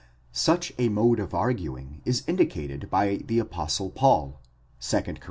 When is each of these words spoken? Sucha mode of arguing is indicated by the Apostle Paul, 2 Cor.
Sucha 0.33 0.89
mode 0.91 1.19
of 1.19 1.35
arguing 1.35 2.01
is 2.05 2.23
indicated 2.25 2.89
by 2.89 3.17
the 3.17 3.37
Apostle 3.37 3.91
Paul, 3.91 4.41
2 4.79 5.01
Cor. 5.03 5.15